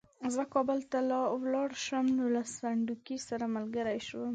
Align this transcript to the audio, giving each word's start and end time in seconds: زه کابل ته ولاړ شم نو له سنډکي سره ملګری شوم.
زه 0.35 0.43
کابل 0.53 0.79
ته 0.91 0.99
ولاړ 1.41 1.69
شم 1.85 2.05
نو 2.17 2.25
له 2.35 2.43
سنډکي 2.55 3.17
سره 3.27 3.45
ملګری 3.55 3.99
شوم. 4.07 4.29